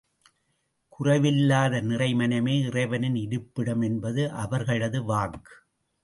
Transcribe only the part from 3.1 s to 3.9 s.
இருப்பிடம்